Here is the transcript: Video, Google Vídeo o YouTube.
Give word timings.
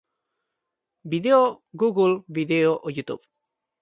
Video, 1.13 1.39
Google 1.81 2.15
Vídeo 2.35 2.71
o 2.87 2.89
YouTube. 2.95 3.23